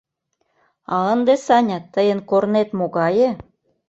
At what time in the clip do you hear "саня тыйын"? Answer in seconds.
1.45-2.19